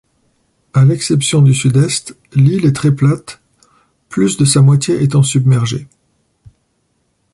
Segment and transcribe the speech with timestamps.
[0.73, 3.39] À l'exception du sud-est, l'île est très plate,
[4.09, 5.87] plus de sa moitié étant submergée.